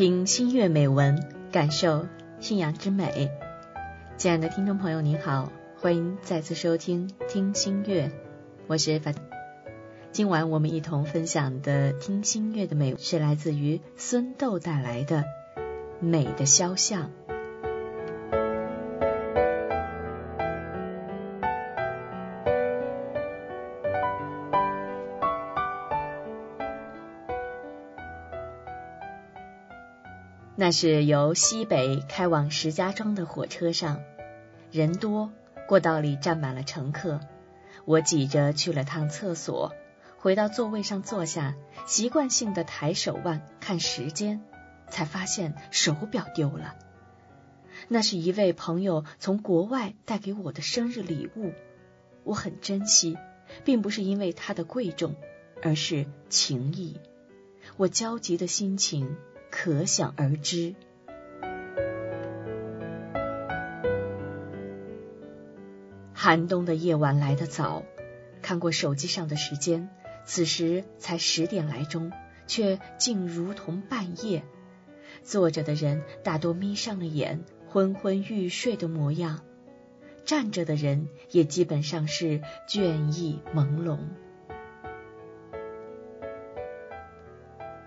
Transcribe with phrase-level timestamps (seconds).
[0.00, 2.06] 听新月美文，感受
[2.38, 3.30] 信仰之美。
[4.16, 8.10] 亲爱的听众朋友，您好，欢迎再次收听听新月，
[8.66, 9.12] 我是法。
[10.10, 15.18] 今晚我们一同分享的听新月的美是来自于孙豆带来的
[16.00, 17.02] 《美的肖像》。
[30.60, 34.02] 那是由西北开往石家庄的火车上，
[34.70, 35.32] 人多，
[35.66, 37.18] 过道里站满了乘客。
[37.86, 39.72] 我挤着去了趟厕所，
[40.18, 41.54] 回到座位上坐下，
[41.86, 44.42] 习惯性的抬手腕看时间，
[44.90, 46.74] 才发现手表丢了。
[47.88, 51.54] 那是一位朋友从国外带给我的生日礼物，
[52.22, 53.16] 我很珍惜，
[53.64, 55.14] 并不是因为它的贵重，
[55.62, 57.00] 而是情谊。
[57.78, 59.16] 我焦急的心情。
[59.50, 60.74] 可想而知。
[66.14, 67.82] 寒冬的夜晚来得早，
[68.42, 69.88] 看过手机上的时间，
[70.24, 72.12] 此时才十点来钟，
[72.46, 74.42] 却竟如同半夜。
[75.22, 79.38] 坐着的人大多眯上了眼，昏昏欲睡的模样；
[80.24, 83.98] 站着的人也基本上是倦意朦胧。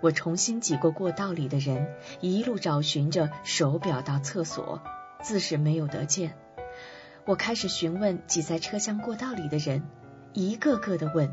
[0.00, 4.82] 我重新挤过过道里的人，一路找寻着手表到厕所，
[5.22, 6.36] 自是没有得见。
[7.24, 9.82] 我开始询问挤在车厢过道里的人，
[10.32, 11.30] 一个个的问，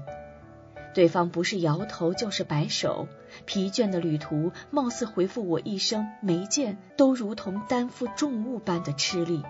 [0.94, 3.08] 对方不是摇头就是摆手，
[3.46, 9.44] 疲倦的旅途貌似回复我一声没见，都如同担负重物般的吃力。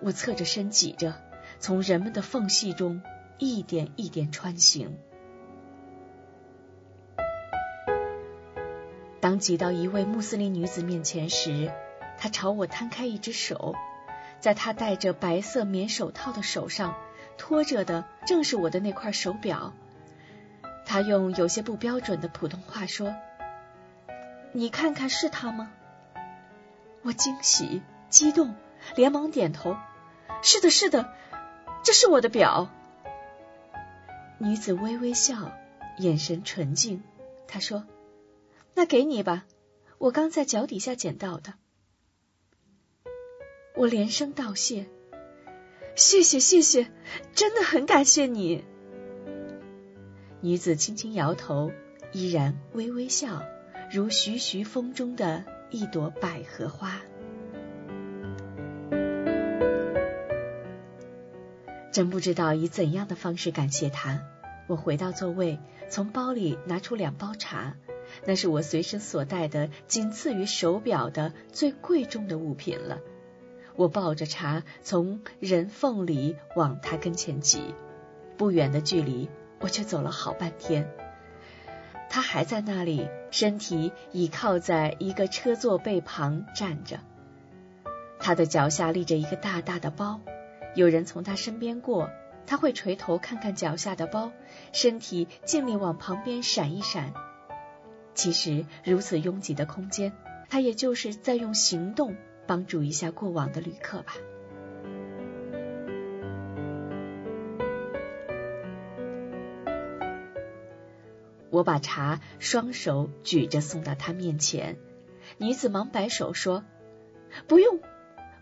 [0.00, 1.14] 我侧着身挤着，
[1.58, 3.02] 从人们的缝隙中
[3.38, 4.98] 一点一点穿行。
[9.22, 11.70] 当挤到一位穆斯林女子面前时，
[12.18, 13.76] 她朝我摊开一只手，
[14.40, 16.96] 在她戴着白色棉手套的手上
[17.38, 19.74] 托着的正是我的那块手表。
[20.84, 23.14] 她用有些不标准的普通话说
[24.50, 25.70] ：“你看看是它吗？”
[27.02, 28.56] 我惊喜、激动，
[28.96, 29.76] 连忙点头
[30.42, 31.14] ：“是的，是的，
[31.84, 32.70] 这是我的表。”
[34.38, 35.52] 女子微微笑，
[35.98, 37.04] 眼神纯净。
[37.46, 37.84] 她说。
[38.74, 39.44] 那给你吧，
[39.98, 41.54] 我刚在脚底下捡到的。
[43.74, 44.86] 我连声道谢，
[45.96, 46.88] 谢谢谢谢，
[47.34, 48.64] 真的很感谢你。
[50.40, 51.70] 女子轻轻摇头，
[52.12, 53.42] 依然微微笑，
[53.92, 57.00] 如徐徐风中的一朵百合花。
[61.92, 64.22] 真不知道以怎样的方式感谢她。
[64.66, 65.58] 我回到座位，
[65.90, 67.76] 从包里拿出两包茶。
[68.24, 72.98] 那是我随身所带的，仅次于手表的最贵重的物品了。
[73.76, 77.74] 我抱着茶，从人缝里往他跟前挤，
[78.36, 79.30] 不远的距离，
[79.60, 80.90] 我却走了好半天。
[82.10, 87.00] 他还在那里，身体倚靠在一个车座背旁站着。
[88.18, 90.20] 他的脚下立着一个大大的包，
[90.74, 92.10] 有人从他身边过，
[92.46, 94.30] 他会垂头看看脚下的包，
[94.72, 97.14] 身体尽力往旁边闪一闪。
[98.14, 100.12] 其实如此拥挤的空间，
[100.48, 104.14] 他也就是在用行动帮助一下过往的旅客吧。
[111.50, 114.78] 我把茶双手举着送到他面前，
[115.36, 116.64] 女子忙摆手说
[117.46, 117.80] ：“不用，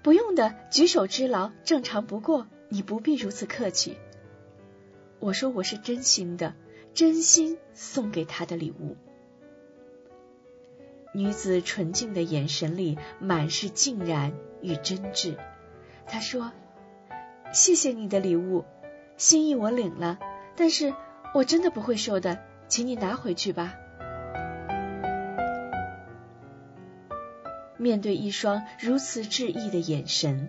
[0.03, 3.99] 不用的，举手之劳，正常不过，你不必如此客气。”
[5.19, 6.55] 我说：“我是真心的，
[6.95, 8.97] 真心送给他的礼物。”
[11.13, 15.37] 女子纯净的眼神里满是静然与真挚。
[16.07, 16.53] 她说
[17.53, 18.65] ：“谢谢你的礼物，
[19.17, 20.19] 心意我领了，
[20.57, 20.95] 但是
[21.35, 23.75] 我真的不会收的，请你拿回去吧。”
[27.77, 30.49] 面对一双如此致意的眼神，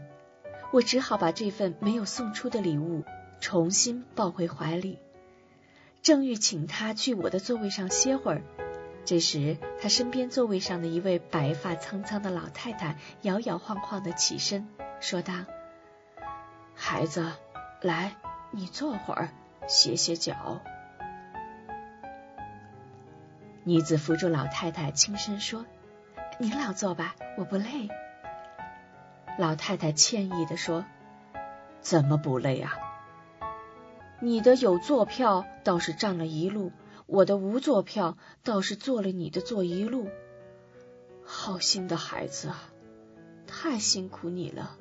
[0.71, 3.03] 我只好把这份没有送出的礼物
[3.39, 4.99] 重新抱回怀里。
[6.01, 8.41] 正欲请他去我的座位上歇会儿。
[9.03, 14.67] 这时，他身边座位上的一位白发苍苍的老太太摇摇晃晃的起身，
[14.99, 15.33] 说道
[16.75, 17.31] ：“孩子，
[17.81, 18.15] 来，
[18.51, 19.29] 你坐会儿，
[19.67, 20.61] 歇歇脚。”
[23.65, 25.65] 女子扶住老太太，轻声说
[26.39, 27.89] ：“您老坐吧，我不累。”
[29.37, 30.85] 老太太歉意的说
[31.81, 32.77] ：“怎么不累啊？
[34.19, 36.71] 你的有座票倒是占了一路。”
[37.11, 40.07] 我的无座票倒是坐了你的座一路，
[41.25, 42.71] 好心的孩子啊，
[43.45, 44.77] 太辛苦你了。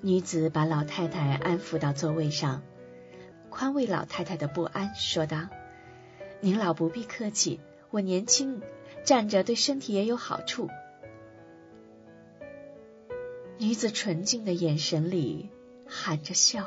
[0.00, 2.62] 女子把老太太安抚到座位上，
[3.48, 5.48] 宽慰老太太的不安，说道
[6.38, 7.58] ：“您老不必客气，
[7.90, 8.62] 我年轻，
[9.04, 10.68] 站着对身体也有好处。”
[13.60, 15.50] 女子纯净的眼神里
[15.86, 16.64] 含着笑，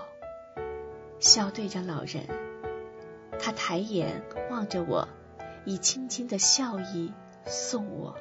[1.19, 2.27] 笑对着老人。
[3.39, 5.07] 她抬眼望着我，
[5.65, 7.11] 以轻轻的笑意
[7.47, 8.15] 送我。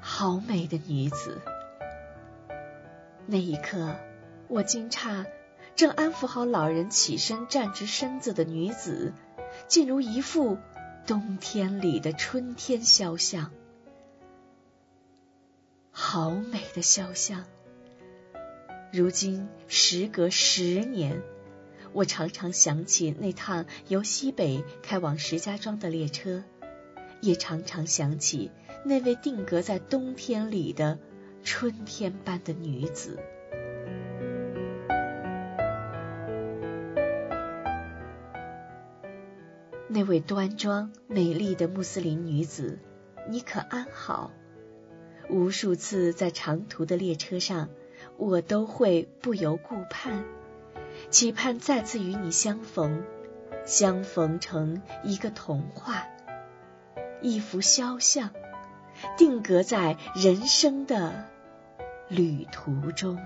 [0.00, 1.40] 好美的女子！
[3.26, 3.94] 那一刻，
[4.48, 5.26] 我惊诧，
[5.76, 9.12] 正安抚好老人起身站直身子的女子，
[9.68, 10.58] 竟如一副
[11.04, 13.50] 冬天里的春天肖像。
[15.90, 17.44] 好美的肖像！
[18.92, 21.20] 如今时隔十年，
[21.92, 26.44] 我常常想起那趟由西北开往石家庄的列车，
[27.20, 28.52] 也常常想起。
[28.84, 30.98] 那位定格在冬天里的
[31.42, 33.18] 春天般的女子，
[39.94, 42.78] 那位端庄美丽的穆斯林女子，
[43.28, 44.30] 你可安好？
[45.28, 47.68] 无数次在长途的列车上，
[48.16, 50.24] 我都会不由顾盼，
[51.10, 53.04] 期盼再次与你相逢，
[53.66, 56.06] 相逢成一个童话，
[57.20, 58.30] 一幅肖像。
[59.18, 61.26] 定格在人生的
[62.08, 63.18] 旅途中。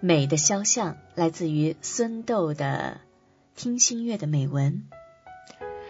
[0.00, 3.00] 美的肖像来自于孙豆的
[3.60, 4.84] 《听心月》的美文。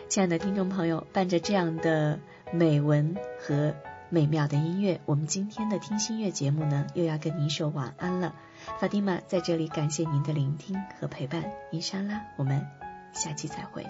[0.09, 2.19] 亲爱的听众朋友，伴着这样的。
[2.53, 3.77] 美文和
[4.09, 8.35] 美妙的音乐，我们今天的听心乐节目呢，又要跟您说晚安了。
[8.81, 12.67] 法蒂玛在这里感谢您的聆听和陪伴，伊莎拉，我们
[13.13, 13.87] 下期再会。